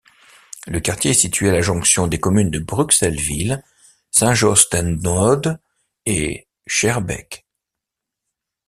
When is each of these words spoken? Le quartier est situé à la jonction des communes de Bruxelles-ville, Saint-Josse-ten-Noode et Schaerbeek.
Le 0.65 0.79
quartier 0.79 1.11
est 1.11 1.13
situé 1.13 1.49
à 1.49 1.51
la 1.51 1.61
jonction 1.61 2.07
des 2.07 2.19
communes 2.19 2.49
de 2.49 2.57
Bruxelles-ville, 2.57 3.63
Saint-Josse-ten-Noode 4.09 5.59
et 6.07 6.47
Schaerbeek. 6.65 7.45